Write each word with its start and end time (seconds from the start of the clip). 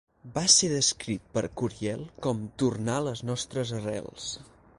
Va 0.35 0.43
ser 0.53 0.69
descrit 0.71 1.27
per 1.35 1.43
Curiel 1.61 2.03
com 2.27 2.41
"tornar 2.63 2.97
les 3.11 3.23
nostres 3.33 3.77
arrels". 3.83 4.33